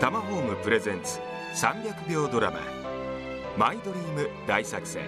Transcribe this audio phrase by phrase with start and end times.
[0.00, 1.18] タマホームプレゼンツ
[1.56, 2.60] 300秒ドラマ
[3.58, 5.02] 「マイドリーム大作戦」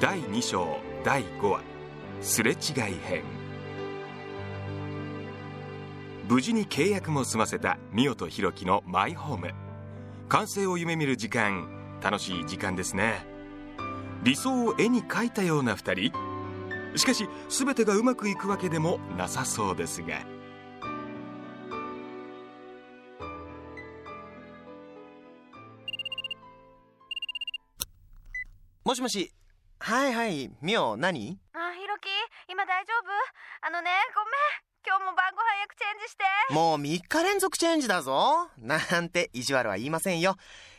[0.00, 1.60] 第2章第5話
[2.22, 2.56] 「すれ違い
[3.04, 3.22] 編」
[6.26, 9.52] 無事に契約も済ませた美代と弘樹のマイホーム
[10.30, 11.68] 完成を夢見る時間
[12.02, 13.26] 楽しい時間ですね。
[14.22, 16.98] 理想を絵に描いたような2人。
[16.98, 20.35] しかし全てがうまくいくわけでもなさそうですが。
[28.96, 29.32] しもし。
[29.78, 30.50] はいはい。
[30.62, 31.38] みお何？
[31.52, 32.08] あ、ひろき、
[32.48, 33.12] 今大丈夫？
[33.60, 34.32] あのね、ごめん。
[34.86, 36.24] 今日も晩ご飯役チェンジして。
[36.54, 38.48] もう3日連続チェンジだぞ。
[38.56, 40.36] なんて意地悪は言いませんよ。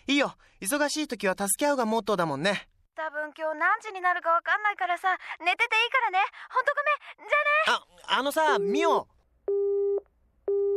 [0.08, 0.36] いいよ。
[0.62, 2.68] 忙しい時は助け合うがモットーだもんね。
[2.96, 6.20] 多分今日何時になるかわかんないからさ、寝てていいからね。
[6.50, 6.82] ほんとご
[7.22, 7.30] めん。
[7.30, 7.86] じゃあね。
[8.08, 9.08] ああのさみお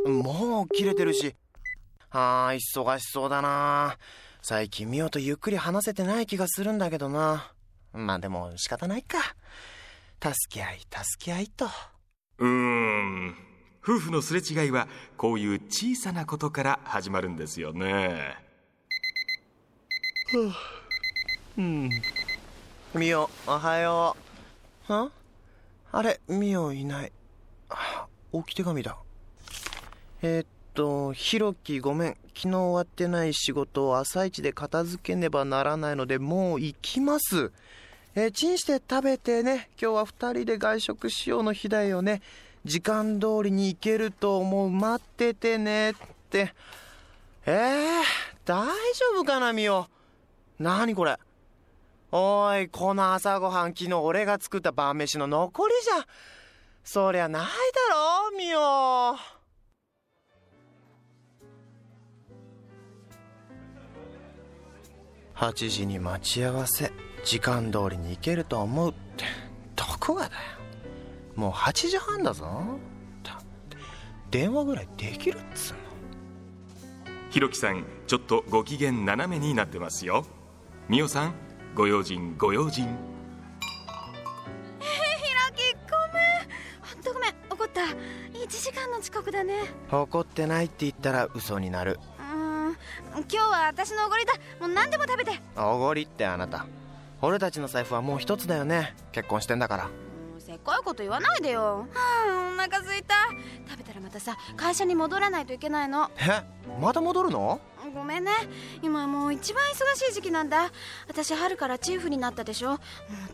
[0.06, 1.34] もう切れてるし。
[2.10, 3.96] あー忙しそうだな
[4.42, 7.52] 最近みおとゆっくり話せてない気がするんだけどな。
[7.92, 9.18] まあでも仕方ないか。
[10.22, 11.66] 助け合い助け合いと。
[12.38, 13.36] うーん。
[13.82, 18.36] 夫婦のすれ違いはこういう小さなことから始まるんですよね。
[21.56, 21.90] うん。
[22.94, 24.16] みおおはよ
[24.88, 24.92] う。
[24.92, 25.10] は？
[25.92, 27.12] あれみおいない。
[27.68, 28.96] あ置き手紙だ。
[30.22, 32.16] えーっとひろきごめん。
[32.34, 37.52] 昨日終わってない仕事を朝一で片付けねばならないのでもう行きます。
[38.14, 39.68] えーチンして食べてね。
[39.80, 42.22] 今日は二人で外食しようの日だよね。
[42.64, 44.70] 時間通りに行けると思う。
[44.70, 45.90] 待っててね。
[45.90, 45.94] っ
[46.30, 46.54] て。
[47.46, 48.02] えー、
[48.44, 48.72] 大丈
[49.14, 49.86] 夫かなみお
[50.58, 51.16] 何これ？
[52.12, 56.06] おいこの朝ごはん昨日俺が作った晩飯の残りじゃ
[56.82, 57.48] そりゃないだ
[57.94, 59.39] ろみお
[65.40, 66.92] 8時に待ち合わせ
[67.24, 69.24] 時間通りに行けると思うって
[69.74, 70.32] どこがだよ
[71.34, 72.44] もう8時半だぞ
[73.22, 73.78] だって
[74.30, 75.78] 電話ぐらいできるっつうの
[77.30, 80.26] 弘樹さんちょっとご機嫌斜めになってますよ
[80.90, 81.34] 美代さん
[81.74, 82.96] ご用心ご用心ひろ
[85.54, 86.24] き、ごめん。
[86.82, 87.30] ほんとごめん。
[87.48, 87.80] 怒った。
[88.36, 89.54] 1時間の遅刻だね。
[89.90, 91.98] 怒ってないって言ったら嘘になる。
[93.12, 94.32] 今日は私のおごりだ。
[94.60, 95.32] もう何でも食べて。
[95.56, 96.66] おごりってあなた。
[97.22, 98.94] 俺たちの財布はもう一つだよね。
[99.12, 99.84] 結婚してんだから。
[99.86, 99.90] うん
[100.40, 101.60] せっかいこと言わないでよ。
[101.60, 101.86] は
[102.28, 103.14] あ、お腹すいた。
[103.68, 106.10] 食べたらまたさ、会社に戻らないといけないの。
[106.16, 106.42] え？
[106.80, 107.60] また戻るの？
[107.94, 108.32] ごめんね。
[108.82, 110.72] 今もう一番忙しい時期なんだ。
[111.06, 112.70] 私春からチーフになったでしょ。
[112.70, 112.78] もう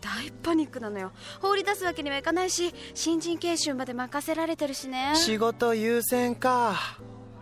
[0.00, 1.12] 大パニックなのよ。
[1.40, 5.12] 放り出すわけにはいかないし新人研修まで任せられてるしね。
[5.14, 6.74] 仕事優先か。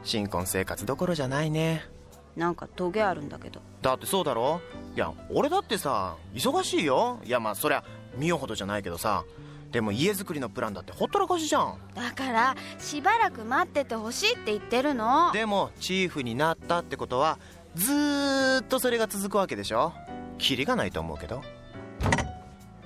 [0.04, 1.88] 新婚生活どころじゃないね
[2.36, 3.60] なんかトゲあるんだけど。
[3.82, 4.60] だってそうだろ？
[4.96, 7.20] いや俺だってさ忙しいよ。
[7.24, 7.84] いやまあそりゃ
[8.18, 9.24] 美代ほどじゃないけどさ。
[9.70, 11.78] でも家づくりのプランだってほったらかしじゃん。
[11.96, 15.32] だからしばらく待っててほしいって言ってるの。
[15.32, 17.38] でもチーフになったってことは
[17.74, 19.92] ずーっとそれが続くわけでしょ？
[20.38, 21.42] キリがないと思うけど。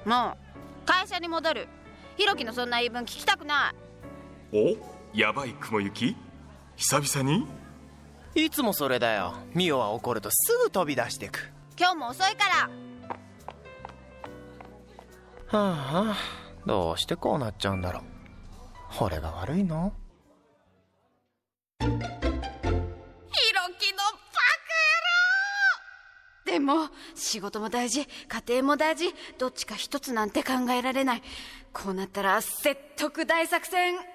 [0.07, 1.69] もう会社に戻る。
[2.17, 3.75] ひろきのそんな言い分聞きたくな
[4.53, 4.57] い。
[4.57, 4.77] お？
[5.13, 6.17] やばい雲行き？
[6.77, 7.47] 久々に？
[8.39, 9.35] いつもそれだよ。
[9.53, 11.51] ミオは怒るとすぐ飛び出してく。
[11.79, 12.71] 今日も遅いから。
[15.59, 16.17] はあ
[16.67, 18.05] どうしてこうなっちゃうんだろう。
[19.01, 19.93] 俺が悪いの？
[21.81, 22.33] ひろきのバカ
[26.47, 28.09] 野郎でも仕事も大事家
[28.47, 31.23] 庭も大事どっちか一つなんて考えられない。
[31.73, 34.09] こうなったら説得大作戦いくわよ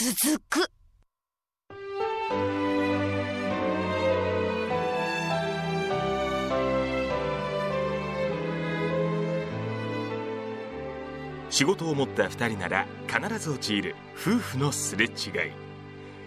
[0.00, 0.70] 続く。
[11.50, 15.12] 仕事を持った2人なら必ず陥る夫婦のすれ違い。